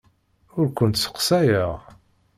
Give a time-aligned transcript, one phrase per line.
[0.59, 1.71] Ur kent-sseqsayeɣ.